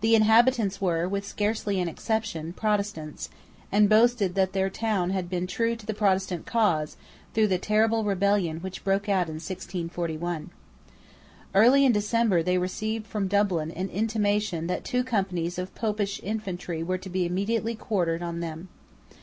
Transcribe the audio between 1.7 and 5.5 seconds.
an exception, Protestants, and boasted that their town had been